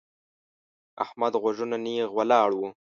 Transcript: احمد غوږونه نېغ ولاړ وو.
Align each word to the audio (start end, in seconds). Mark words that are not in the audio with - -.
احمد 1.03 1.33
غوږونه 1.41 1.75
نېغ 1.83 2.09
ولاړ 2.17 2.49
وو. 2.55 2.67